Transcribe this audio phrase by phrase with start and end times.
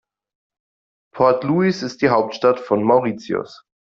[1.13, 3.61] Port Louis ist die Hauptstadt von Mauritius.